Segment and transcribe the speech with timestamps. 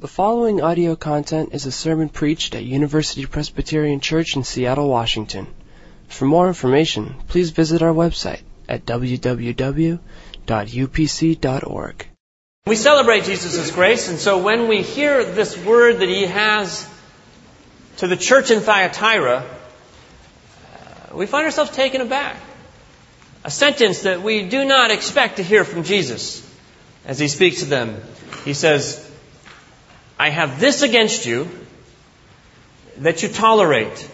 [0.00, 5.48] The following audio content is a sermon preached at University Presbyterian Church in Seattle, Washington.
[6.06, 9.98] For more information, please visit our website at www.upc.org.
[12.64, 16.88] We celebrate Jesus' grace, and so when we hear this word that he has
[17.96, 22.36] to the church in Thyatira, uh, we find ourselves taken aback.
[23.42, 26.48] A sentence that we do not expect to hear from Jesus
[27.04, 28.00] as he speaks to them.
[28.44, 29.07] He says,
[30.18, 31.48] I have this against you
[32.98, 34.10] that you tolerate.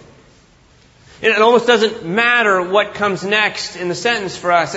[1.22, 4.76] It almost doesn't matter what comes next in the sentence for us.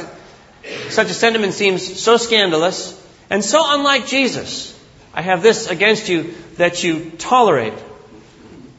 [0.90, 2.94] such a sentiment seems so scandalous
[3.30, 4.74] and so unlike Jesus.
[5.14, 7.74] I have this against you that you tolerate.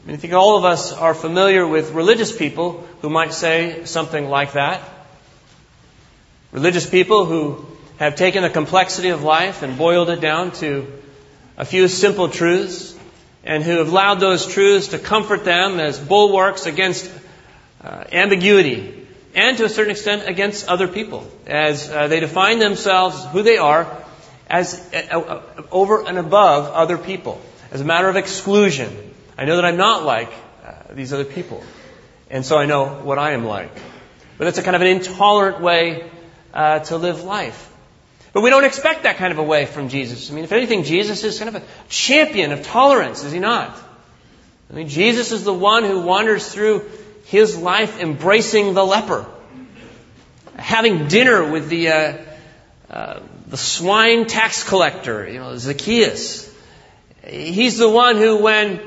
[0.07, 4.53] I think all of us are familiar with religious people who might say something like
[4.53, 4.81] that.
[6.51, 7.65] Religious people who
[7.97, 10.91] have taken the complexity of life and boiled it down to
[11.59, 12.95] a few simple truths
[13.43, 17.11] and who have allowed those truths to comfort them as bulwarks against
[17.83, 23.23] uh, ambiguity and to a certain extent against other people as uh, they define themselves,
[23.25, 23.87] who they are,
[24.49, 27.39] as uh, uh over and above other people,
[27.71, 28.89] as a matter of exclusion.
[29.37, 30.31] I know that I'm not like
[30.65, 31.63] uh, these other people,
[32.29, 33.71] and so I know what I am like.
[34.37, 36.09] But that's a kind of an intolerant way
[36.53, 37.68] uh, to live life.
[38.33, 40.29] But we don't expect that kind of a way from Jesus.
[40.29, 43.75] I mean, if anything, Jesus is kind of a champion of tolerance, is he not?
[44.69, 46.89] I mean, Jesus is the one who wanders through
[47.25, 49.25] his life embracing the leper,
[50.55, 52.17] having dinner with the uh,
[52.89, 56.47] uh, the swine tax collector, you know, Zacchaeus.
[57.25, 58.79] He's the one who, when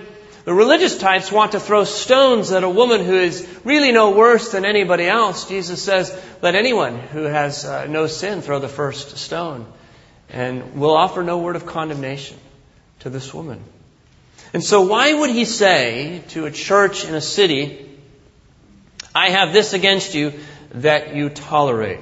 [0.45, 4.51] the religious types want to throw stones at a woman who is really no worse
[4.51, 5.49] than anybody else.
[5.49, 9.67] Jesus says, let anyone who has uh, no sin throw the first stone.
[10.29, 12.39] And we'll offer no word of condemnation
[13.01, 13.63] to this woman.
[14.53, 17.89] And so why would he say to a church in a city,
[19.15, 20.33] I have this against you
[20.73, 22.01] that you tolerate?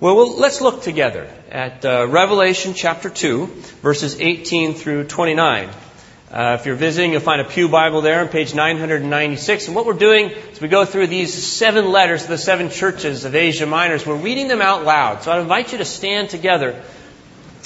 [0.00, 3.46] Well, well let's look together at uh, Revelation chapter 2,
[3.82, 5.70] verses 18 through 29.
[6.36, 9.68] Uh, if you're visiting, you'll find a Pew Bible there on page 996.
[9.68, 13.24] And what we're doing is we go through these seven letters to the seven churches
[13.24, 13.98] of Asia Minor.
[14.06, 15.22] We're reading them out loud.
[15.22, 16.84] So I invite you to stand together.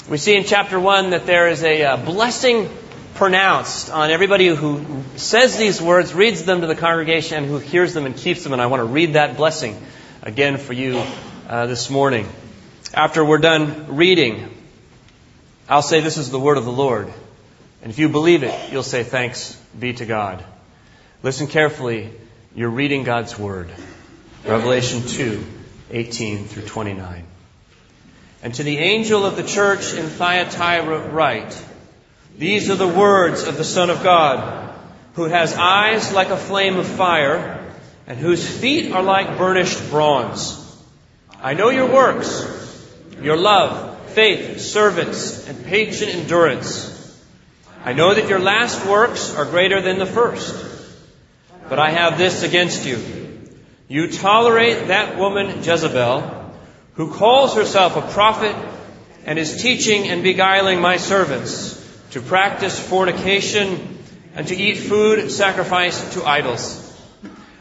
[0.09, 2.69] We see in chapter 1 that there is a uh, blessing
[3.15, 7.93] pronounced on everybody who says these words, reads them to the congregation, and who hears
[7.93, 8.53] them and keeps them.
[8.53, 9.85] And I want to read that blessing
[10.21, 11.03] again for you
[11.49, 12.25] uh, this morning.
[12.93, 14.49] After we're done reading,
[15.67, 17.11] I'll say, This is the word of the Lord.
[17.81, 20.43] And if you believe it, you'll say, Thanks be to God.
[21.23, 22.11] Listen carefully.
[22.53, 23.69] You're reading God's Word.
[24.45, 25.43] Revelation 2,
[25.91, 27.25] 18 through 29.
[28.43, 31.59] And to the angel of the church in Thyatira write,
[32.37, 34.75] These are the words of the Son of God,
[35.13, 37.65] who has eyes like a flame of fire,
[38.05, 40.57] and whose feet are like burnished bronze.
[41.41, 42.45] I know your works,
[43.21, 47.00] your love, faith, servants, and patient endurance
[47.83, 50.55] I know that your last works are greater than the first.
[51.67, 52.99] But I have this against you.
[53.87, 56.53] You tolerate that woman Jezebel,
[56.93, 58.55] who calls herself a prophet
[59.25, 61.77] and is teaching and beguiling my servants
[62.11, 63.97] to practice fornication
[64.35, 66.87] and to eat food sacrificed to idols.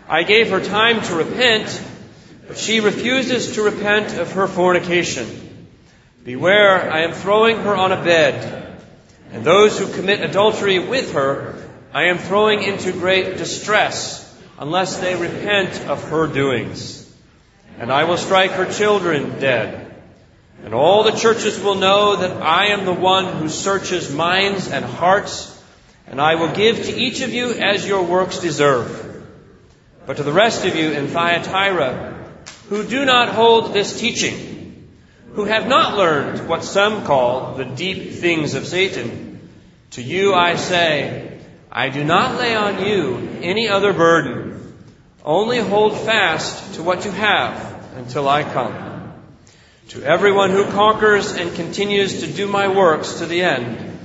[0.07, 1.83] I gave her time to repent,
[2.47, 5.67] but she refuses to repent of her fornication.
[6.25, 8.70] Beware, I am throwing her on a bed
[9.33, 11.57] and those who commit adultery with her,
[11.93, 14.27] I am throwing into great distress
[14.59, 16.97] unless they repent of her doings.
[17.79, 19.95] And I will strike her children dead.
[20.65, 24.85] And all the churches will know that I am the one who searches minds and
[24.85, 25.59] hearts,
[26.07, 29.07] and I will give to each of you as your works deserve.
[30.07, 32.19] But to the rest of you in Thyatira,
[32.69, 34.50] who do not hold this teaching,
[35.35, 39.49] who have not learned what some call the deep things of Satan.
[39.93, 41.39] To you I say,
[41.71, 44.75] I do not lay on you any other burden.
[45.25, 49.13] Only hold fast to what you have until I come.
[49.89, 53.99] To everyone who conquers and continues to do my works to the end,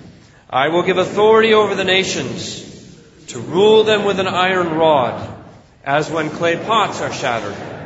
[0.50, 2.62] I will give authority over the nations
[3.28, 5.28] to rule them with an iron rod,
[5.83, 7.84] as when clay pots are shattered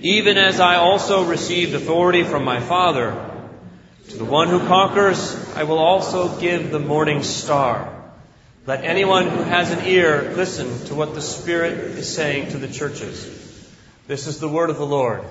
[0.00, 3.32] even as I also received authority from my Father.
[4.08, 7.92] To the one who conquers, I will also give the morning star.
[8.66, 12.68] Let anyone who has an ear listen to what the Spirit is saying to the
[12.68, 13.24] churches.
[14.06, 15.24] This is the word of the Lord.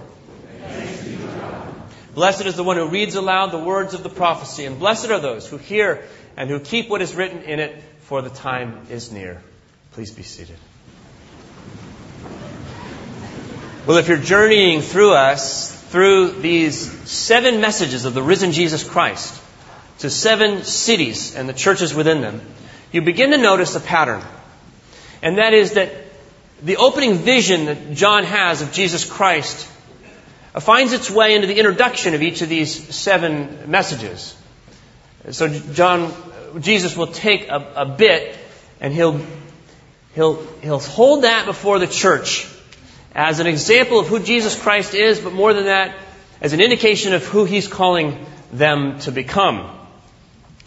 [2.13, 5.19] Blessed is the one who reads aloud the words of the prophecy, and blessed are
[5.19, 6.05] those who hear
[6.37, 9.41] and who keep what is written in it, for the time is near.
[9.91, 10.57] Please be seated.
[13.85, 16.75] Well, if you're journeying through us, through these
[17.07, 19.39] seven messages of the risen Jesus Christ,
[19.99, 22.41] to seven cities and the churches within them,
[22.91, 24.23] you begin to notice a pattern.
[25.21, 25.91] And that is that
[26.63, 29.67] the opening vision that John has of Jesus Christ
[30.59, 34.35] finds its way into the introduction of each of these seven messages.
[35.29, 36.11] So John,
[36.59, 38.35] Jesus will take a, a bit
[38.81, 39.21] and he'll,
[40.15, 42.47] he'll, he'll hold that before the church
[43.15, 45.95] as an example of who Jesus Christ is, but more than that,
[46.41, 49.71] as an indication of who he's calling them to become.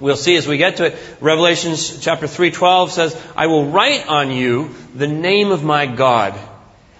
[0.00, 0.98] We'll see as we get to it.
[1.20, 6.34] Revelations chapter 3:12 says, "I will write on you the name of my God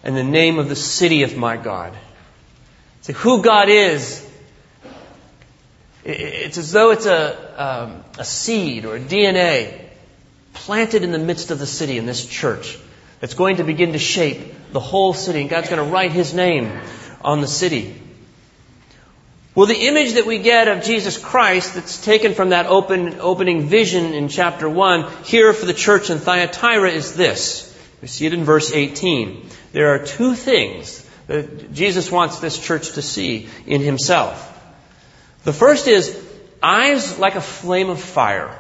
[0.05, 1.95] and the name of the city of my God."
[3.03, 4.23] See who God is.
[6.05, 9.73] It's as though it's a, um, a seed or a DNA
[10.53, 12.79] planted in the midst of the city in this church
[13.21, 15.43] that's going to begin to shape the whole city.
[15.43, 16.79] And God's going to write His name
[17.23, 18.01] on the city.
[19.55, 23.67] Well, the image that we get of Jesus Christ that's taken from that open, opening
[23.67, 27.65] vision in chapter 1 here for the church in Thyatira is this.
[28.01, 29.49] We see it in verse 18.
[29.73, 34.45] There are two things that Jesus wants this church to see in himself.
[35.43, 36.17] The first is
[36.63, 38.57] eyes like a flame of fire.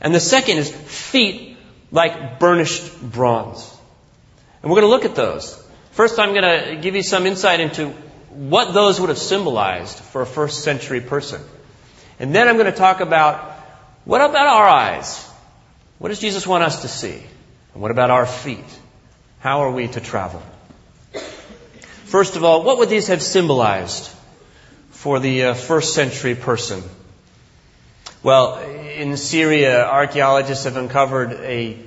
[0.00, 1.56] And the second is feet
[1.90, 3.79] like burnished bronze.
[4.62, 5.62] And we're going to look at those.
[5.92, 7.88] First, I'm going to give you some insight into
[8.30, 11.40] what those would have symbolized for a first century person.
[12.18, 13.50] And then I'm going to talk about
[14.04, 15.26] what about our eyes?
[15.98, 17.22] What does Jesus want us to see?
[17.74, 18.64] And what about our feet?
[19.40, 20.42] How are we to travel?
[22.04, 24.10] First of all, what would these have symbolized
[24.90, 26.82] for the uh, first century person?
[28.22, 31.78] Well, in Syria, archaeologists have uncovered a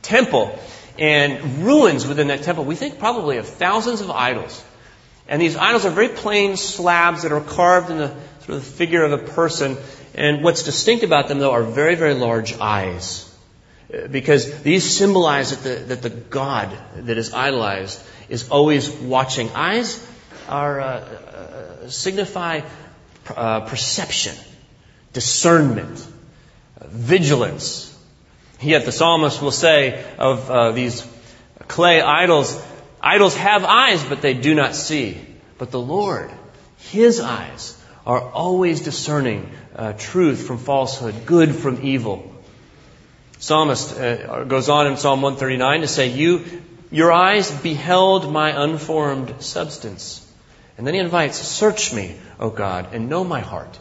[0.00, 0.58] temple
[0.98, 2.64] and ruins within that temple.
[2.64, 4.62] We think probably of thousands of idols.
[5.28, 8.08] And these idols are very plain slabs that are carved in the
[8.40, 9.76] sort of the figure of a person.
[10.14, 13.28] And what's distinct about them, though, are very, very large eyes.
[14.10, 19.50] Because these symbolize that the, that the God that is idolized is always watching.
[19.50, 20.04] Eyes
[20.48, 22.62] are, uh, uh, signify
[23.36, 24.34] uh, perception,
[25.12, 26.06] discernment,
[26.80, 27.91] vigilance.
[28.62, 31.06] Yet the psalmist will say of uh, these
[31.68, 32.60] clay idols,
[33.02, 35.18] Idols have eyes, but they do not see.
[35.58, 36.30] But the Lord,
[36.78, 37.76] His eyes,
[38.06, 42.32] are always discerning uh, truth from falsehood, good from evil.
[43.40, 46.44] Psalmist uh, goes on in Psalm 139 to say, "You,
[46.92, 50.24] your eyes beheld my unformed substance."
[50.78, 53.78] And then he invites, "Search me, O God, and know my heart.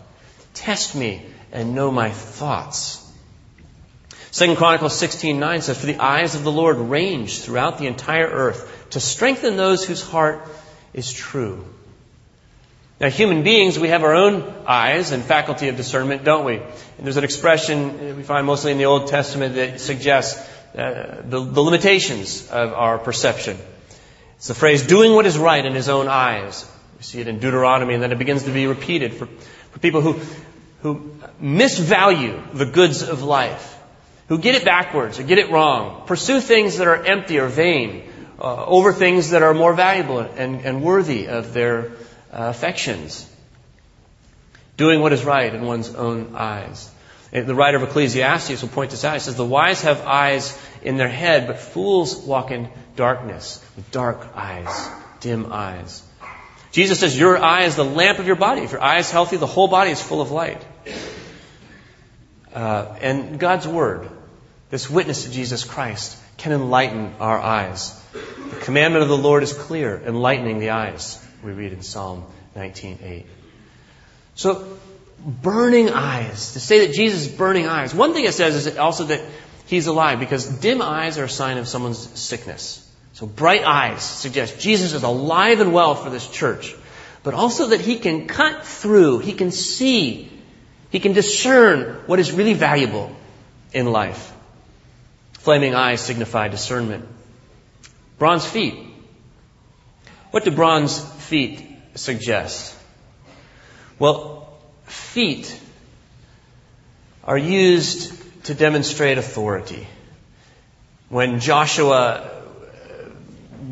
[0.56, 3.01] Test me and know my thoughts."
[4.32, 8.66] Second Chronicles 16:9 says, "For the eyes of the Lord range throughout the entire earth
[8.92, 10.48] to strengthen those whose heart
[10.94, 11.64] is true.
[13.00, 16.58] Now, human beings, we have our own eyes and faculty of discernment, don't we?
[16.58, 16.66] And
[17.00, 20.40] there's an expression we find mostly in the Old Testament that suggests
[20.78, 23.58] uh, the, the limitations of our perception.
[24.38, 26.66] It's the phrase, doing what is right in his own eyes.
[26.98, 30.02] We see it in Deuteronomy, and then it begins to be repeated for, for people
[30.02, 30.20] who,
[30.82, 33.71] who misvalue the goods of life,
[34.32, 38.10] who get it backwards or get it wrong, pursue things that are empty or vain,
[38.40, 41.88] uh, over things that are more valuable and, and worthy of their
[42.32, 43.30] uh, affections.
[44.78, 46.90] Doing what is right in one's own eyes.
[47.34, 49.16] The writer of Ecclesiastes will point this out.
[49.16, 53.92] He says, The wise have eyes in their head, but fools walk in darkness, with
[53.92, 54.90] dark eyes,
[55.20, 56.04] dim eyes.
[56.72, 58.62] Jesus says, Your eye is the lamp of your body.
[58.62, 60.64] If your eye is healthy, the whole body is full of light.
[62.54, 64.10] Uh, and God's Word,
[64.72, 67.94] this witness to Jesus Christ, can enlighten our eyes.
[68.14, 72.26] The commandment of the Lord is clear, enlightening the eyes, we read in Psalm
[72.56, 73.26] 19.8.
[74.36, 74.66] So,
[75.24, 76.54] burning eyes.
[76.54, 77.94] To say that Jesus is burning eyes.
[77.94, 79.22] One thing it says is also that
[79.68, 82.88] he's alive, because dim eyes are a sign of someone's sickness.
[83.14, 86.76] So bright eyes suggest Jesus is alive and well for this church.
[87.24, 90.32] But also that he can cut through, he can see,
[90.90, 93.16] he can discern what is really valuable
[93.74, 94.34] in life.
[95.42, 97.08] Flaming eyes signify discernment.
[98.20, 98.76] Bronze feet.
[100.30, 102.76] What do bronze feet suggest?
[103.98, 104.54] Well,
[104.86, 105.60] feet
[107.24, 109.88] are used to demonstrate authority.
[111.10, 112.30] When Joshua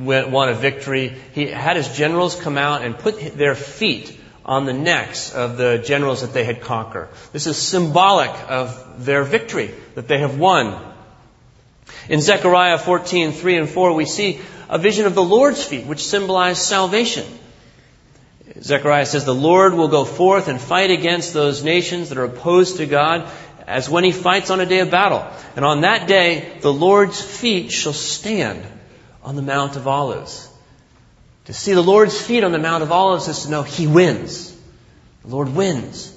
[0.08, 4.66] uh, won a victory, he had his generals come out and put their feet on
[4.66, 7.10] the necks of the generals that they had conquered.
[7.32, 10.90] This is symbolic of their victory, that they have won.
[12.10, 16.04] In Zechariah 14, 3 and 4, we see a vision of the Lord's feet, which
[16.04, 17.26] symbolize salvation.
[18.60, 22.78] Zechariah says, The Lord will go forth and fight against those nations that are opposed
[22.78, 23.30] to God
[23.68, 25.24] as when he fights on a day of battle.
[25.56, 28.66] And on that day, the Lord's feet shall stand
[29.22, 30.50] on the Mount of Olives.
[31.46, 34.52] To see the Lord's feet on the Mount of Olives is to know he wins.
[35.22, 36.16] The Lord wins.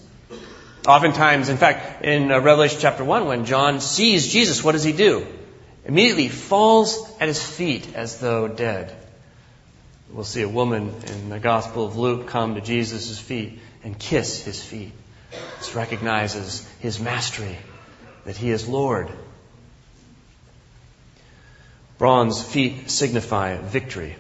[0.87, 4.93] Oftentimes, in fact, in uh, Revelation chapter 1, when John sees Jesus, what does he
[4.93, 5.27] do?
[5.85, 8.97] Immediately falls at his feet as though dead.
[10.11, 14.45] We'll see a woman in the Gospel of Luke come to Jesus' feet and kiss
[14.45, 14.93] his feet.
[15.59, 17.57] This recognizes his mastery,
[18.25, 19.11] that he is Lord.
[21.99, 24.17] Bronze feet signify victory.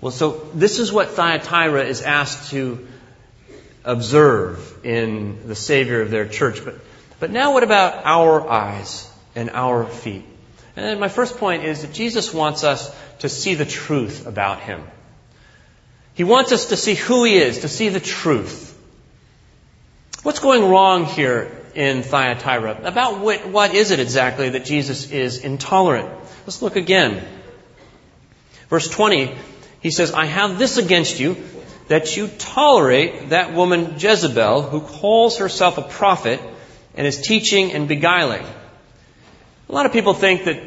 [0.00, 2.86] Well, so this is what Thyatira is asked to
[3.84, 6.64] observe in the Savior of their church.
[6.64, 6.76] But,
[7.20, 10.24] but now what about our eyes and our feet?
[10.76, 14.82] And my first point is that Jesus wants us to see the truth about Him.
[16.14, 18.70] He wants us to see who He is, to see the truth.
[20.22, 22.80] What's going wrong here in Thyatira?
[22.84, 26.08] About what, what is it exactly that Jesus is intolerant?
[26.46, 27.24] Let's look again.
[28.68, 29.34] Verse 20,
[29.80, 31.36] he says, I have this against you,
[31.88, 36.40] that you tolerate that woman Jezebel, who calls herself a prophet
[36.94, 38.46] and is teaching and beguiling.
[39.72, 40.60] A lot of people think that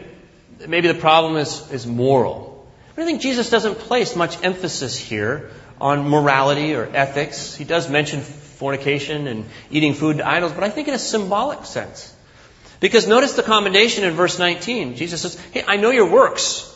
[0.68, 2.68] maybe the problem is, is moral.
[2.96, 7.54] But I think Jesus doesn't place much emphasis here on morality or ethics.
[7.54, 11.66] He does mention fornication and eating food to idols, but I think in a symbolic
[11.66, 12.12] sense.
[12.80, 14.96] Because notice the commendation in verse 19.
[14.96, 16.76] Jesus says, Hey, I know your works.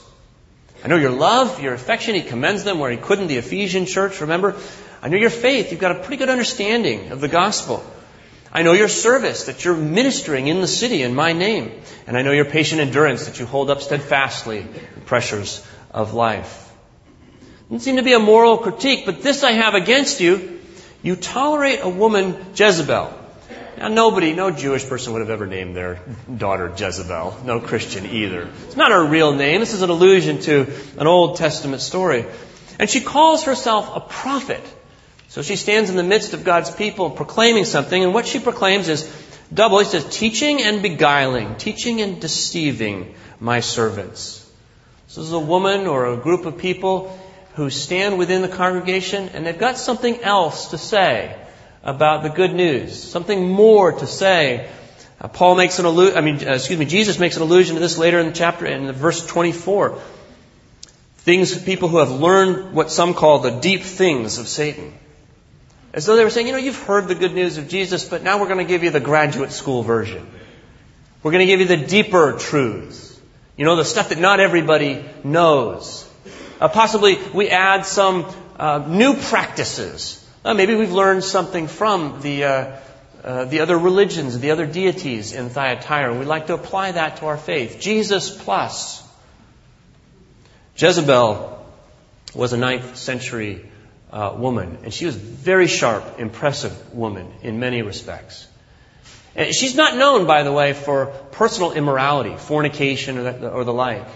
[0.84, 2.14] I know your love, your affection.
[2.14, 4.56] He commends them where he couldn't the Ephesian church, remember?
[5.02, 5.72] I know your faith.
[5.72, 7.84] You've got a pretty good understanding of the gospel.
[8.52, 11.72] I know your service, that you're ministering in the city in my name.
[12.08, 16.72] And I know your patient endurance, that you hold up steadfastly the pressures of life.
[17.70, 20.60] Doesn't seem to be a moral critique, but this I have against you
[21.02, 23.14] you tolerate a woman, Jezebel.
[23.78, 26.02] Now, nobody, no Jewish person would have ever named their
[26.36, 27.38] daughter Jezebel.
[27.46, 28.50] No Christian either.
[28.66, 29.62] It's not her real name.
[29.62, 32.26] This is an allusion to an Old Testament story.
[32.78, 34.62] And she calls herself a prophet.
[35.30, 38.90] So she stands in the midst of God's people proclaiming something, and what she proclaims
[38.90, 39.10] is
[39.54, 39.80] double.
[39.80, 44.46] He says, teaching and beguiling, teaching and deceiving my servants.
[45.08, 47.18] So This is a woman or a group of people
[47.56, 51.36] who stand within the congregation and they've got something else to say
[51.84, 54.70] about the good news, something more to say.
[55.22, 57.82] Uh, Paul makes an allusion, I mean, uh, excuse me, Jesus makes an allusion to
[57.82, 60.02] this later in the chapter in verse 24.
[61.18, 64.94] Things, people who have learned what some call the deep things of Satan.
[65.92, 68.22] As though they were saying, you know, you've heard the good news of Jesus, but
[68.22, 70.26] now we're going to give you the graduate school version.
[71.24, 73.20] We're going to give you the deeper truths.
[73.58, 76.08] You know, the stuff that not everybody knows.
[76.62, 78.26] Uh, possibly we add some
[78.58, 80.24] uh, new practices.
[80.46, 82.78] Uh, maybe we've learned something from the, uh,
[83.24, 86.18] uh, the other religions, the other deities in Thyatira.
[86.18, 87.80] We'd like to apply that to our faith.
[87.80, 89.04] Jesus plus.
[90.78, 91.66] Jezebel
[92.34, 93.66] was a ninth century
[94.12, 98.48] uh, woman, and she was a very sharp, impressive woman in many respects.
[99.36, 103.74] And she's not known, by the way, for personal immorality, fornication, or the, or the
[103.74, 104.08] like.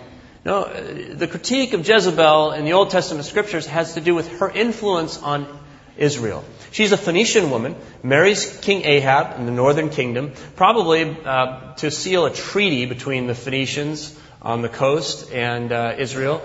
[0.45, 4.49] No, the critique of Jezebel in the Old Testament scriptures has to do with her
[4.49, 5.47] influence on
[5.95, 6.43] Israel.
[6.71, 12.25] She's a Phoenician woman, marries King Ahab in the northern kingdom, probably uh, to seal
[12.25, 16.41] a treaty between the Phoenicians on the coast and uh, Israel.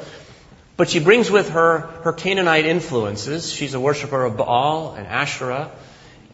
[0.79, 3.53] But she brings with her her Canaanite influences.
[3.53, 5.73] She's a worshiper of Baal and Asherah,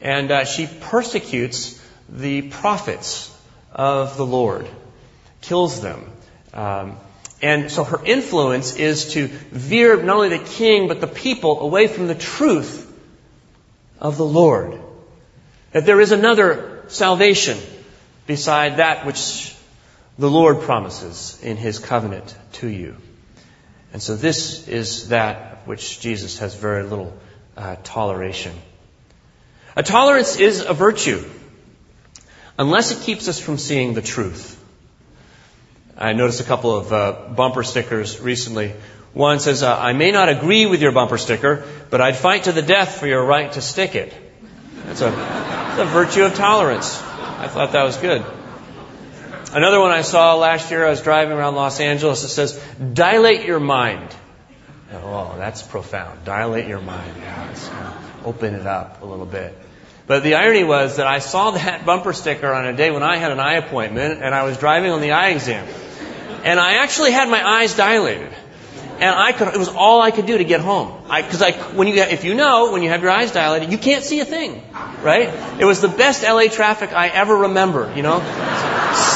[0.03, 3.35] and uh, she persecutes the prophets
[3.73, 4.69] of the Lord,
[5.41, 6.13] kills them.
[6.53, 6.99] Um,
[7.41, 11.87] and so her influence is to veer not only the king, but the people away
[11.87, 12.93] from the truth
[13.99, 14.79] of the Lord.
[15.73, 17.57] That there is another salvation
[18.27, 19.57] beside that which
[20.19, 22.97] the Lord promises in his covenant to you.
[23.95, 27.17] And so this is that which Jesus has very little
[27.57, 28.53] uh, toleration.
[29.77, 31.25] A tolerance is a virtue
[32.59, 34.61] unless it keeps us from seeing the truth.
[35.97, 38.75] I noticed a couple of uh, bumper stickers recently.
[39.13, 42.53] One says, uh, I may not agree with your bumper sticker, but I'd fight to
[42.53, 44.13] the death for your right to stick it.
[44.87, 47.01] That's a, that's a virtue of tolerance.
[47.01, 48.25] I thought that was good.
[49.55, 52.61] Another one I saw last year, I was driving around Los Angeles, it says,
[52.93, 54.13] dilate your mind.
[54.93, 56.25] Oh, that's profound.
[56.25, 57.15] Dilate your mind.
[57.19, 57.95] Yeah,
[58.25, 59.57] open it up a little bit.
[60.09, 63.17] But the irony was that I saw that bumper sticker on a day when I
[63.17, 65.69] had an eye appointment and I was driving on the eye exam.
[66.43, 68.33] And I actually had my eyes dilated.
[68.99, 71.05] And I could, it was all I could do to get home.
[71.09, 73.79] I, cause I, when you, if you know, when you have your eyes dilated, you
[73.79, 74.63] can't see a thing.
[75.03, 75.33] Right?
[75.61, 78.21] It was the best LA traffic I ever remember, you know?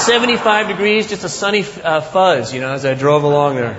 [0.09, 3.79] 75 degrees, just a sunny uh, fuzz, you know, as I drove along there.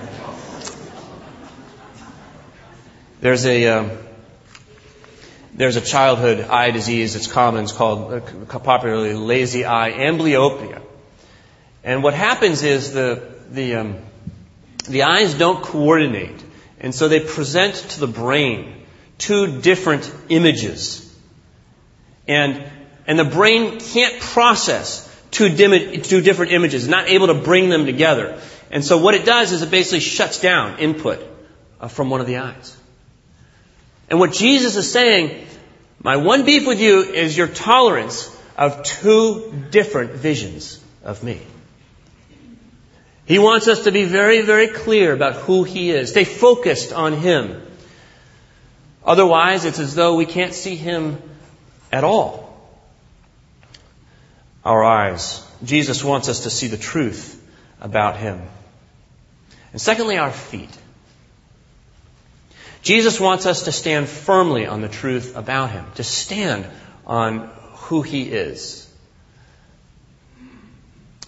[3.19, 3.97] There's a, um,
[5.55, 7.63] there's a childhood eye disease that's common.
[7.63, 10.83] It's called uh, popularly lazy eye amblyopia.
[11.83, 13.97] And what happens is the, the, um,
[14.87, 16.43] the eyes don't coordinate.
[16.79, 18.85] And so they present to the brain
[19.17, 21.11] two different images.
[22.27, 22.63] And,
[23.07, 27.85] and the brain can't process two, dim- two different images, not able to bring them
[27.85, 28.39] together.
[28.71, 31.19] And so what it does is it basically shuts down input
[31.79, 32.75] uh, from one of the eyes.
[34.09, 35.47] And what Jesus is saying,
[36.01, 41.41] my one beef with you is your tolerance of two different visions of me.
[43.25, 46.09] He wants us to be very, very clear about who He is.
[46.09, 47.61] Stay focused on Him.
[49.05, 51.21] Otherwise, it's as though we can't see Him
[51.91, 52.48] at all.
[54.69, 55.43] Our eyes.
[55.63, 57.43] Jesus wants us to see the truth
[57.81, 58.39] about Him.
[59.71, 60.69] And secondly, our feet.
[62.83, 66.67] Jesus wants us to stand firmly on the truth about Him, to stand
[67.07, 67.49] on
[67.87, 68.87] who He is.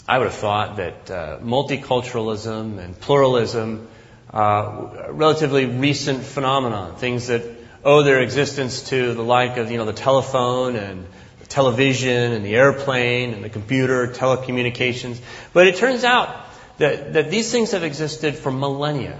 [0.07, 3.87] I would have thought that uh, multiculturalism and pluralism
[4.31, 7.41] uh, relatively recent phenomenon, things that
[7.83, 11.07] owe their existence to the like of you know the telephone and
[11.51, 15.19] television and the airplane and the computer, telecommunications.
[15.53, 16.45] But it turns out
[16.77, 19.19] that, that these things have existed for millennia.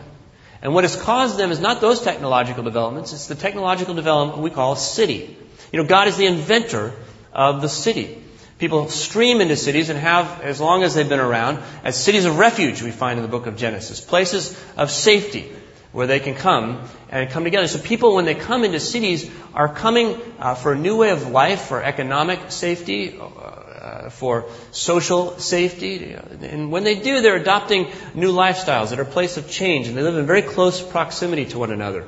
[0.62, 4.50] And what has caused them is not those technological developments, it's the technological development we
[4.50, 5.38] call a city.
[5.72, 6.94] You know, God is the inventor
[7.34, 8.24] of the city.
[8.60, 12.38] People stream into cities and have, as long as they've been around, as cities of
[12.38, 14.00] refuge, we find in the book of Genesis.
[14.00, 15.52] Places of safety
[15.92, 17.68] where they can come and come together.
[17.68, 21.28] So people, when they come into cities, are coming uh, for a new way of
[21.28, 26.14] life, for economic safety, uh, for social safety.
[26.14, 29.98] And when they do, they're adopting new lifestyles that are a place of change, and
[29.98, 32.06] they live in very close proximity to one another.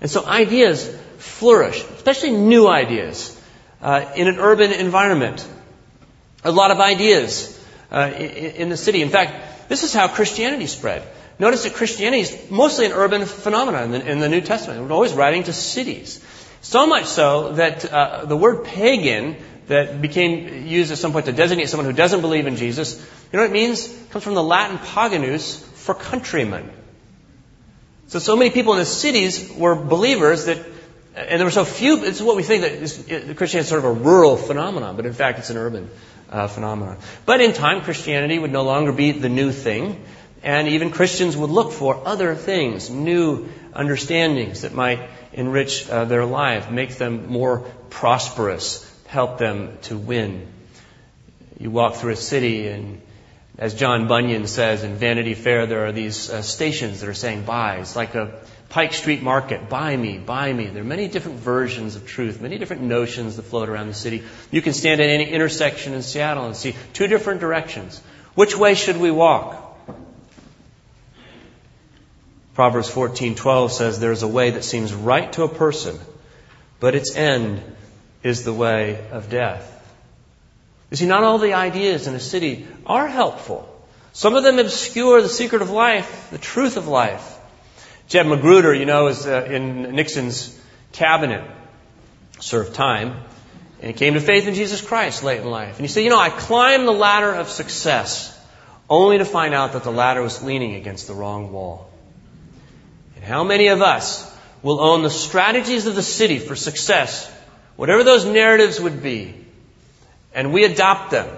[0.00, 0.88] And so ideas
[1.18, 3.40] flourish, especially new ideas,
[3.80, 5.46] uh, in an urban environment.
[6.44, 7.52] A lot of ideas
[7.90, 9.02] uh, in, in the city.
[9.02, 11.02] In fact, this is how Christianity spread.
[11.38, 14.82] Notice that Christianity is mostly an urban phenomenon in the, in the New Testament.
[14.82, 16.24] We're always writing to cities.
[16.62, 21.32] So much so that uh, the word pagan that became used at some point to
[21.32, 22.98] designate someone who doesn't believe in Jesus,
[23.32, 23.86] you know what it means?
[23.86, 26.70] It comes from the Latin paganus for countryman.
[28.08, 30.58] So, so many people in the cities were believers that,
[31.16, 33.92] and there were so few, it's what we think that Christianity is sort of a
[33.92, 35.90] rural phenomenon, but in fact it's an urban
[36.30, 36.98] uh, phenomenon.
[37.24, 40.04] But in time, Christianity would no longer be the new thing,
[40.42, 46.24] and even Christians would look for other things, new understandings that might enrich uh, their
[46.24, 50.46] life, make them more prosperous, help them to win.
[51.58, 53.00] You walk through a city and
[53.58, 57.44] as John Bunyan says in Vanity Fair, there are these uh, stations that are saying
[57.44, 57.76] buy.
[57.76, 59.70] It's like a Pike Street Market.
[59.70, 60.66] Buy me, buy me.
[60.66, 64.24] There are many different versions of truth, many different notions that float around the city.
[64.50, 67.98] You can stand at any intersection in Seattle and see two different directions.
[68.34, 69.65] Which way should we walk?
[72.56, 76.00] Proverbs 14:12 says there is a way that seems right to a person,
[76.80, 77.62] but its end
[78.22, 79.70] is the way of death.
[80.90, 83.68] You see, not all the ideas in a city are helpful.
[84.14, 87.36] Some of them obscure the secret of life, the truth of life.
[88.08, 90.58] Jeb Magruder, you know, is uh, in Nixon's
[90.92, 91.44] cabinet,
[92.40, 93.16] served time,
[93.82, 95.76] and he came to faith in Jesus Christ late in life.
[95.76, 98.32] And he said, you know, I climbed the ladder of success
[98.88, 101.90] only to find out that the ladder was leaning against the wrong wall.
[103.26, 107.32] How many of us will own the strategies of the city for success
[107.76, 109.34] whatever those narratives would be,
[110.34, 111.28] and we adopt them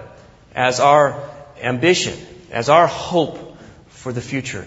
[0.55, 1.29] as our
[1.61, 2.17] ambition,
[2.51, 3.57] as our hope
[3.89, 4.65] for the future.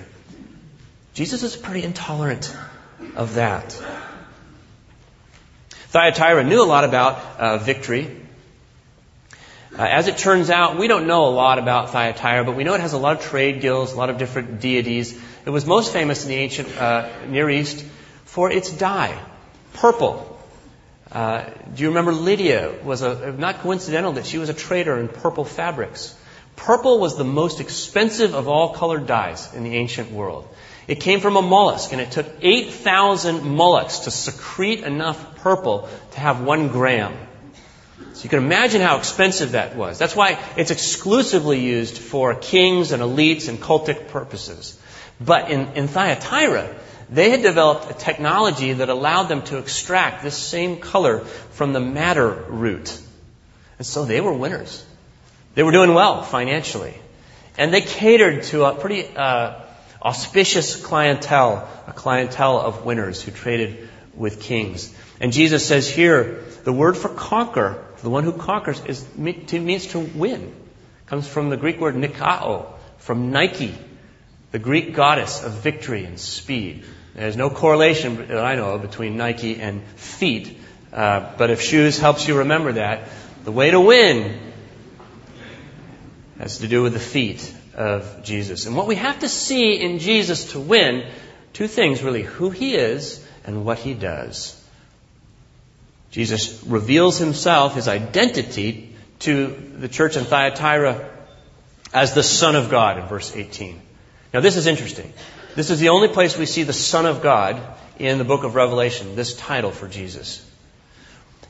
[1.14, 2.54] Jesus is pretty intolerant
[3.16, 3.72] of that.
[5.88, 8.16] Thyatira knew a lot about uh, victory.
[9.78, 12.74] Uh, as it turns out, we don't know a lot about Thyatira, but we know
[12.74, 15.18] it has a lot of trade guilds, a lot of different deities.
[15.44, 17.84] It was most famous in the ancient uh, Near East
[18.24, 19.20] for its dye,
[19.74, 20.28] purple.
[21.10, 25.08] Uh, do you remember Lydia was a, not coincidental that she was a trader in
[25.08, 26.16] purple fabrics.
[26.54, 30.48] Purple was the most expensive of all colored dyes in the ancient world.
[30.86, 36.20] It came from a mollusk, and it took 8,000 mollusks to secrete enough purple to
[36.20, 37.14] have one gram.
[38.14, 39.98] So you can imagine how expensive that was.
[39.98, 44.78] That's why it's exclusively used for kings and elites and cultic purposes.
[45.20, 46.74] But in, in Thyatira,
[47.10, 51.80] they had developed a technology that allowed them to extract this same color from the
[51.80, 52.98] madder root.
[53.78, 54.84] And so they were winners.
[55.54, 56.94] They were doing well financially.
[57.58, 59.60] And they catered to a pretty uh,
[60.02, 64.94] auspicious clientele, a clientele of winners who traded with kings.
[65.20, 69.98] And Jesus says here, the word for conquer, the one who conquers, is, means to
[69.98, 70.54] win.
[71.06, 73.74] Comes from the Greek word nikao, from Nike,
[74.52, 76.84] the Greek goddess of victory and speed.
[77.14, 80.58] There's no correlation that I know of between Nike and feet,
[80.92, 83.08] uh, but if shoes helps you remember that,
[83.44, 84.38] the way to win
[86.38, 88.66] has to do with the feet of Jesus.
[88.66, 91.06] And what we have to see in Jesus to win,
[91.52, 94.58] two things really who he is and what he does.
[96.10, 99.46] Jesus reveals himself, his identity, to
[99.78, 101.08] the church in Thyatira
[101.94, 103.80] as the Son of God in verse 18.
[104.32, 105.12] Now, this is interesting.
[105.54, 107.60] This is the only place we see the Son of God
[107.98, 110.48] in the book of Revelation, this title for Jesus.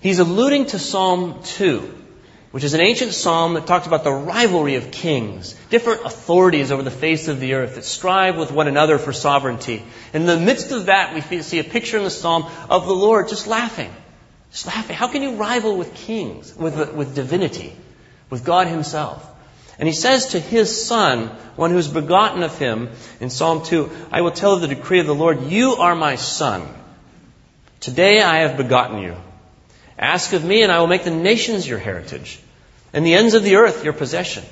[0.00, 1.94] He's alluding to Psalm 2,
[2.50, 6.82] which is an ancient psalm that talks about the rivalry of kings, different authorities over
[6.82, 9.84] the face of the earth that strive with one another for sovereignty.
[10.12, 13.28] In the midst of that, we see a picture in the psalm of the Lord
[13.28, 13.94] just laughing.
[14.50, 14.96] Just laughing.
[14.96, 17.74] How can you rival with kings, with, with divinity,
[18.28, 19.31] with God Himself?
[19.82, 23.90] And he says to his son, one who is begotten of him, in Psalm 2,
[24.12, 26.68] I will tell of the decree of the Lord, You are my son.
[27.80, 29.16] Today I have begotten you.
[29.98, 32.38] Ask of me, and I will make the nations your heritage,
[32.92, 34.44] and the ends of the earth your possession.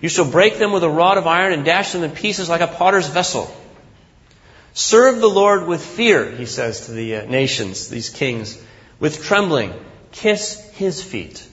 [0.00, 2.62] You shall break them with a rod of iron and dash them in pieces like
[2.62, 3.54] a potter's vessel.
[4.72, 8.58] Serve the Lord with fear, he says to the uh, nations, these kings,
[8.98, 9.74] with trembling.
[10.12, 11.46] Kiss his feet.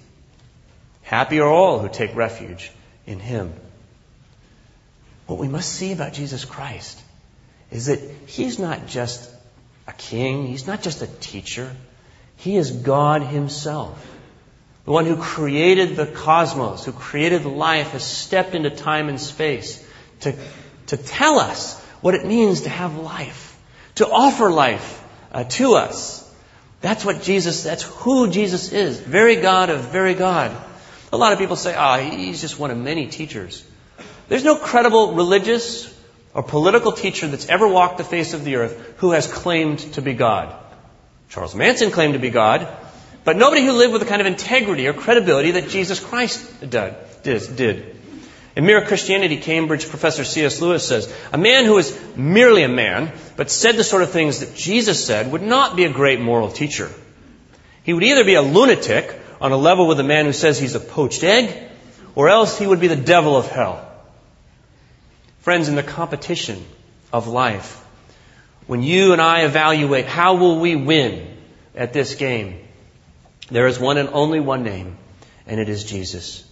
[1.02, 2.71] Happy are all who take refuge
[3.06, 3.54] in Him.
[5.28, 7.02] What we must see about Jesus Christ
[7.72, 9.30] is that He's not just
[9.88, 11.74] a king, He's not just a teacher,
[12.38, 14.08] He is God Himself.
[14.86, 19.86] The one who created the cosmos, who created life, has stepped into time and space
[20.22, 20.36] to,
[20.88, 23.60] to tell us what it means to have life,
[23.96, 26.28] to offer life uh, to us.
[26.82, 29.00] That's what Jesus, that's who Jesus is.
[29.00, 30.52] Very God of very God.
[31.13, 33.65] A lot of people say, ah, oh, he's just one of many teachers.
[34.30, 35.93] There's no credible religious
[36.34, 40.02] or political teacher that's ever walked the face of the earth who has claimed to
[40.02, 40.56] be God.
[41.30, 42.67] Charles Manson claimed to be God,
[43.24, 47.97] but nobody who lived with the kind of integrity or credibility that Jesus Christ did.
[48.56, 50.62] In Mere Christianity, Cambridge professor C.S.
[50.62, 54.39] Lewis says, a man who is merely a man, but said the sort of things
[54.39, 56.89] that Jesus said, would not be a great moral teacher.
[57.84, 60.75] He would either be a lunatic on a level with a man who says he's
[60.75, 61.69] a poached egg,
[62.13, 63.86] or else he would be the devil of hell.
[65.39, 66.63] Friends, in the competition
[67.12, 67.84] of life,
[68.67, 71.36] when you and I evaluate how will we win
[71.75, 72.60] at this game,
[73.49, 74.97] there is one and only one name,
[75.47, 76.47] and it is Jesus.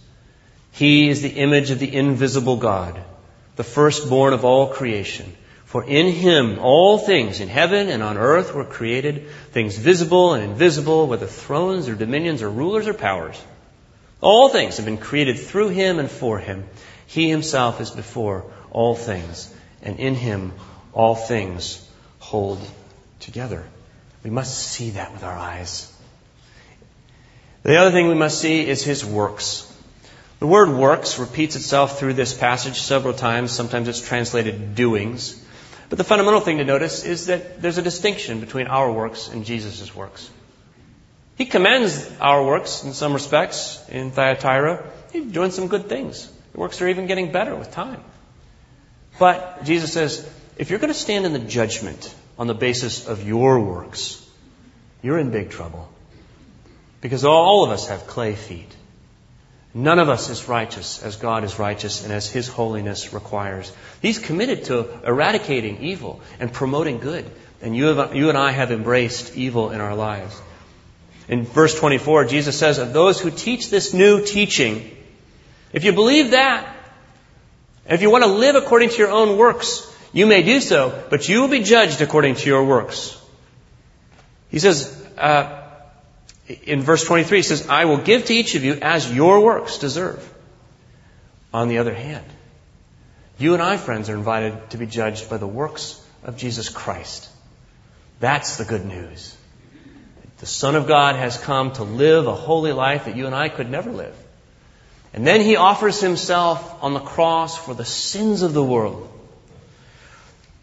[0.72, 3.00] He is the image of the invisible God,
[3.54, 5.36] the firstborn of all creation.
[5.70, 10.42] For in him all things in heaven and on earth were created, things visible and
[10.42, 13.40] invisible, whether thrones or dominions or rulers or powers.
[14.20, 16.64] All things have been created through him and for him.
[17.06, 20.54] He himself is before all things, and in him
[20.92, 22.58] all things hold
[23.20, 23.64] together.
[24.24, 25.96] We must see that with our eyes.
[27.62, 29.72] The other thing we must see is his works.
[30.40, 33.52] The word works repeats itself through this passage several times.
[33.52, 35.46] Sometimes it's translated doings.
[35.90, 39.44] But the fundamental thing to notice is that there's a distinction between our works and
[39.44, 40.30] Jesus' works.
[41.36, 44.84] He commends our works in some respects in Thyatira.
[45.12, 46.30] He's doing some good things.
[46.52, 48.02] The works are even getting better with time.
[49.18, 53.26] But Jesus says, if you're going to stand in the judgment on the basis of
[53.26, 54.24] your works,
[55.02, 55.90] you're in big trouble.
[57.00, 58.72] Because all of us have clay feet.
[59.72, 63.72] None of us is righteous as God is righteous and as His holiness requires.
[64.02, 67.30] He's committed to eradicating evil and promoting good.
[67.62, 70.40] And you, have, you and I have embraced evil in our lives.
[71.28, 74.90] In verse 24, Jesus says, Of those who teach this new teaching,
[75.72, 76.76] if you believe that,
[77.88, 81.28] if you want to live according to your own works, you may do so, but
[81.28, 83.16] you will be judged according to your works.
[84.50, 85.59] He says, uh,
[86.64, 89.78] in verse 23, he says, I will give to each of you as your works
[89.78, 90.26] deserve.
[91.52, 92.26] On the other hand,
[93.38, 97.28] You and I, friends, are invited to be judged by the works of Jesus Christ.
[98.20, 99.34] That's the good news.
[100.38, 103.48] The Son of God has come to live a holy life that you and I
[103.48, 104.14] could never live.
[105.14, 109.08] And then he offers himself on the cross for the sins of the world.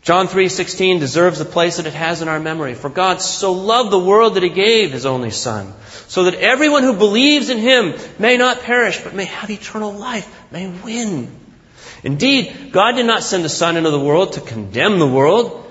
[0.08, 2.76] John 3:16 deserves the place that it has in our memory.
[2.76, 5.74] For God so loved the world that he gave his only son,
[6.08, 10.26] so that everyone who believes in him may not perish but may have eternal life,
[10.50, 11.30] may win.
[12.04, 15.70] Indeed, God did not send the son into the world to condemn the world,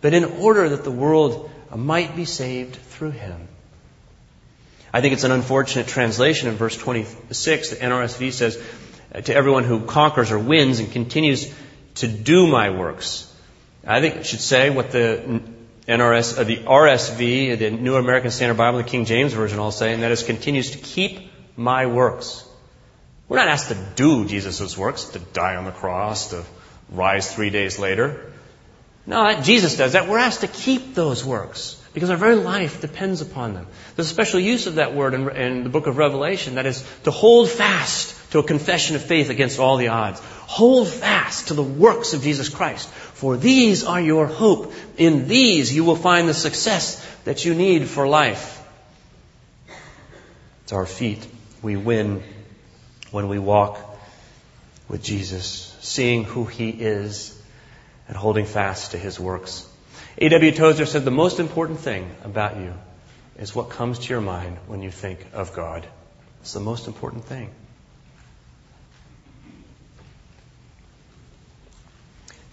[0.00, 3.46] but in order that the world might be saved through him.
[4.92, 7.70] I think it's an unfortunate translation in verse 26.
[7.70, 8.60] The NRSV says,
[9.26, 11.54] to everyone who conquers or wins and continues
[11.96, 13.25] to do my works.
[13.86, 15.40] I think it should say what the
[15.86, 19.92] NRS, uh, the RSV, the New American Standard Bible, the King James Version all say,
[19.92, 22.44] and that is continues to keep my works.
[23.28, 26.44] We're not asked to do Jesus' works, to die on the cross, to
[26.90, 28.32] rise three days later.
[29.06, 30.08] No, Jesus does that.
[30.08, 33.66] We're asked to keep those works because our very life depends upon them.
[33.94, 36.86] There's a special use of that word in, in, the book of Revelation that is
[37.04, 40.20] to hold fast to a confession of faith against all the odds.
[40.20, 44.74] Hold fast to the works of Jesus Christ, for these are your hope.
[44.98, 48.62] In these you will find the success that you need for life.
[50.64, 51.26] It's our feet.
[51.62, 52.22] We win
[53.10, 53.78] when we walk
[54.86, 57.42] with Jesus, seeing who He is
[58.06, 59.66] and holding fast to his works.
[60.18, 60.52] A.W.
[60.52, 62.72] Tozer said the most important thing about you
[63.38, 65.86] is what comes to your mind when you think of God.
[66.40, 67.50] It's the most important thing.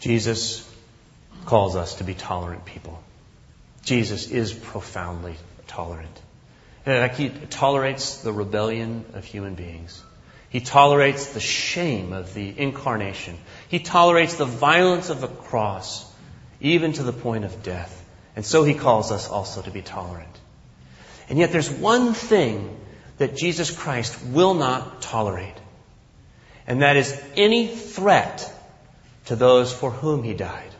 [0.01, 0.69] Jesus
[1.45, 3.01] calls us to be tolerant people.
[3.83, 5.35] Jesus is profoundly
[5.67, 6.21] tolerant.
[6.85, 10.03] In fact, he tolerates the rebellion of human beings.
[10.49, 13.37] He tolerates the shame of the incarnation.
[13.69, 16.05] He tolerates the violence of the cross,
[16.63, 18.03] even to the point of death.
[18.35, 20.35] And so he calls us also to be tolerant.
[21.29, 22.75] And yet there's one thing
[23.19, 25.53] that Jesus Christ will not tolerate.
[26.65, 28.51] And that is any threat
[29.25, 30.71] to those for whom he died.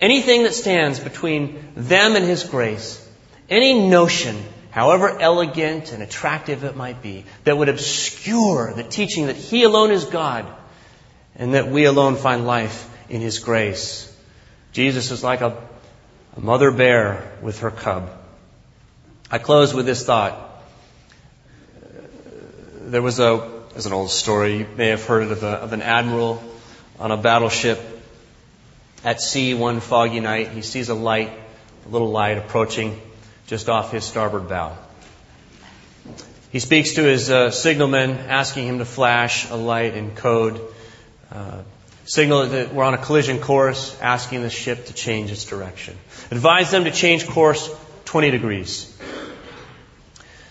[0.00, 3.06] Anything that stands between them and his grace,
[3.48, 9.36] any notion however elegant and attractive it might be, that would obscure the teaching that
[9.36, 10.46] He alone is God
[11.34, 14.06] and that we alone find life in His grace.
[14.72, 15.56] Jesus is like a,
[16.36, 18.10] a mother bear with her cub.
[19.30, 20.62] I close with this thought.
[22.82, 25.72] There was a, there's an old story, you may have heard it, of, a, of
[25.72, 26.42] an admiral
[26.98, 27.80] on a battleship
[29.04, 30.48] at sea one foggy night.
[30.48, 31.30] He sees a light,
[31.86, 33.00] a little light approaching
[33.46, 34.76] just off his starboard bow.
[36.52, 40.60] He speaks to his uh, signalman, asking him to flash a light in code,
[41.32, 41.62] uh,
[42.04, 45.96] signal that we're on a collision course, asking the ship to change its direction.
[46.30, 47.70] Advise them to change course
[48.06, 48.96] 20 degrees.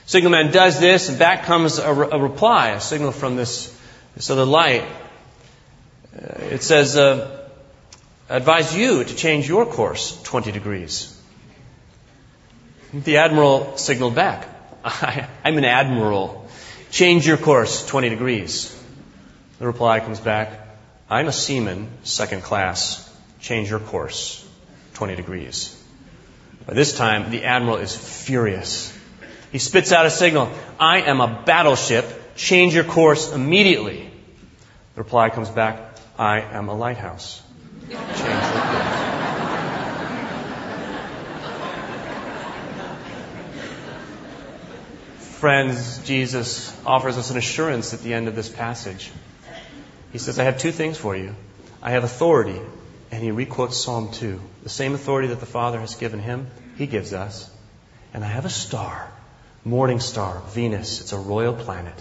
[0.06, 3.78] Signalman does this, and back comes a, re- a reply, a signal from this,
[4.16, 4.84] this other light.
[6.16, 7.46] Uh, it says, uh,
[8.28, 11.16] advise you to change your course 20 degrees.
[12.92, 14.48] The admiral signaled back.
[14.84, 16.48] I, am an admiral.
[16.90, 18.76] Change your course 20 degrees.
[19.60, 20.69] The reply comes back.
[21.10, 23.06] I'm a seaman, second class.
[23.42, 24.48] Change your course
[24.94, 25.76] 20 degrees.
[26.68, 28.96] By this time, the admiral is furious.
[29.52, 30.52] He spits out a signal.
[30.80, 32.06] I am a battleship.
[32.36, 34.12] Change your course immediately.
[34.94, 35.98] The reply comes back.
[36.18, 37.42] I am a lighthouse.
[37.90, 39.06] Change your course.
[45.40, 49.10] Friends, Jesus offers us an assurance at the end of this passage.
[50.12, 51.36] He says, I have two things for you.
[51.82, 52.60] I have authority,
[53.12, 54.40] and he requotes Psalm 2.
[54.64, 57.50] The same authority that the Father has given him, he gives us.
[58.14, 59.12] And I have a star,
[59.64, 61.02] morning star, Venus.
[61.02, 61.94] It's a royal planet.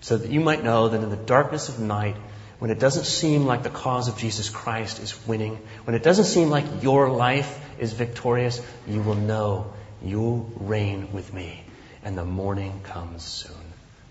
[0.00, 2.16] So that you might know that in the darkness of night,
[2.58, 6.26] when it doesn't seem like the cause of Jesus Christ is winning, when it doesn't
[6.26, 11.64] seem like your life is victorious, you will know you'll reign with me
[12.02, 13.56] and the morning comes soon.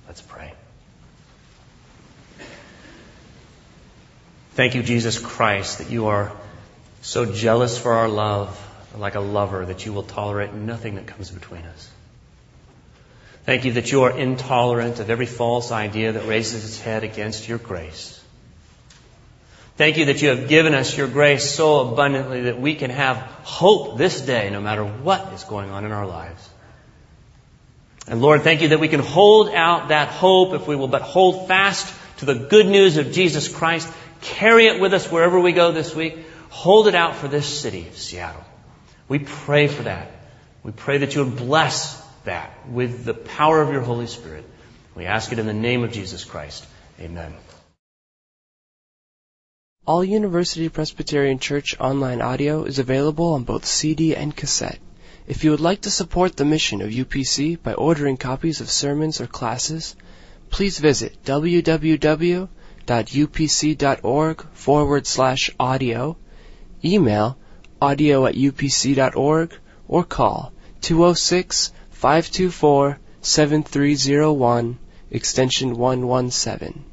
[0.08, 0.54] Let's pray.
[4.60, 6.34] Thank you, Jesus Christ, that you are
[7.02, 8.50] so jealous for our love,
[8.94, 11.90] like a lover, that you will tolerate nothing that comes between us.
[13.46, 17.48] Thank you that you are intolerant of every false idea that raises its head against
[17.48, 18.22] your grace.
[19.78, 23.16] Thank you that you have given us your grace so abundantly that we can have
[23.16, 26.50] hope this day no matter what is going on in our lives.
[28.10, 31.02] And Lord, thank you that we can hold out that hope if we will but
[31.02, 33.88] hold fast to the good news of Jesus Christ.
[34.22, 36.18] Carry it with us wherever we go this week.
[36.50, 38.44] Hold it out for this city of Seattle.
[39.08, 40.12] We pray for that.
[40.64, 44.46] We pray that you would bless that with the power of your Holy Spirit.
[44.96, 46.66] We ask it in the name of Jesus Christ.
[47.00, 47.34] Amen.
[49.86, 54.80] All University Presbyterian Church online audio is available on both CD and cassette.
[55.28, 59.22] If you would like to support the mission of UPC by ordering copies of sermons
[59.22, 59.96] or classes,
[60.50, 61.24] please visit
[62.90, 66.18] www.upc.org forward slash audio,
[66.84, 67.38] email
[67.80, 69.54] audio at upc.org,
[69.88, 74.80] or call 206 524 7301
[75.12, 76.89] extension 117.